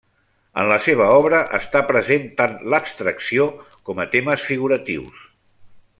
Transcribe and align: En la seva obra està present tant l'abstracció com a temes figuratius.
En 0.61 0.69
la 0.69 0.77
seva 0.85 1.09
obra 1.17 1.41
està 1.57 1.83
present 1.91 2.25
tant 2.41 2.57
l'abstracció 2.75 3.47
com 3.91 4.03
a 4.05 4.09
temes 4.17 4.51
figuratius. 4.53 5.25